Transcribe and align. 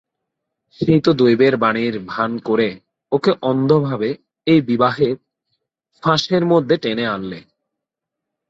সেই 0.79 0.99
তো 1.01 1.11
দৈবের 1.13 1.55
বাণীর 1.57 1.95
ভান 2.07 2.31
করে 2.39 2.69
ওকে 3.11 3.31
অন্ধভাবে 3.41 4.09
এই 4.47 4.59
বিবাহের 4.61 5.15
ফাঁসের 6.03 6.43
মধ্যে 6.45 6.75
টেনে 6.77 7.05
আনলে। 7.07 7.39